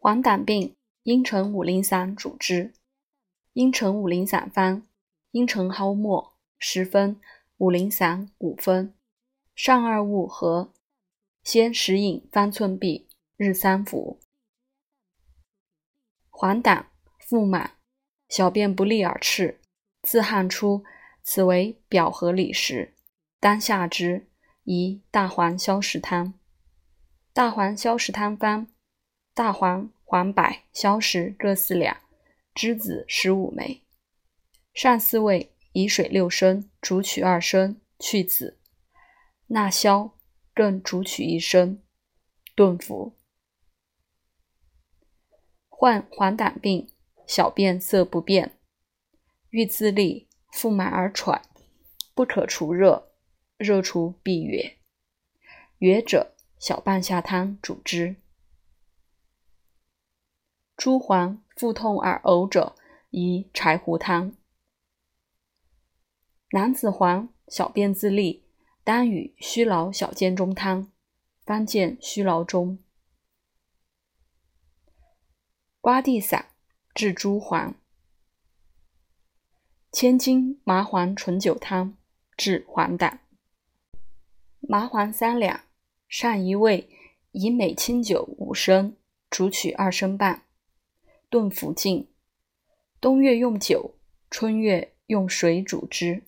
[0.00, 2.72] 黄疸病，茵陈五苓散主之。
[3.54, 4.86] 茵陈五苓散方：
[5.32, 7.20] 茵陈蒿末十分，
[7.56, 8.94] 五苓散五分，
[9.56, 10.72] 上二物合，
[11.42, 13.06] 先食饮方寸匕，
[13.36, 14.20] 日三服。
[16.30, 16.84] 黄疸，
[17.18, 17.72] 腹满，
[18.28, 19.60] 小便不利而赤，
[20.02, 20.84] 自汗出，
[21.24, 22.94] 此为表合里实，
[23.40, 24.28] 当下之，
[24.62, 26.34] 宜大黄消食汤。
[27.32, 28.68] 大黄消食汤方：
[29.38, 31.98] 大黄、黄柏、硝石各四两，
[32.56, 33.84] 栀子十五枚。
[34.74, 38.58] 上四味，以水六升，煮取二升，去子。
[39.46, 40.16] 纳硝，
[40.52, 41.80] 更煮取一升，
[42.56, 43.16] 炖服。
[45.68, 46.88] 患黄疸病，
[47.24, 48.58] 小便色不变，
[49.50, 51.42] 欲自利，腹满而喘，
[52.12, 53.12] 不可除热，
[53.56, 54.78] 热除必哕。
[55.78, 58.16] 哕者，小半夏汤主之。
[60.78, 62.76] 诸黄腹痛而呕者，
[63.10, 64.32] 宜柴胡汤。
[66.52, 68.44] 男子黄，小便自利，
[68.84, 70.92] 当与虚劳小建中汤。
[71.44, 72.78] 方见虚劳中。
[75.80, 76.50] 瓜地散
[76.94, 77.74] 治诸黄，
[79.90, 81.96] 千金麻黄醇酒汤
[82.36, 83.18] 治黄疸。
[84.60, 85.62] 麻黄三两，
[86.06, 86.88] 上一味，
[87.32, 88.96] 以美清酒五升，
[89.28, 90.44] 煮取二升半，
[91.30, 92.08] 炖服尽。
[93.00, 93.94] 冬月用酒，
[94.30, 96.22] 春月用水煮之。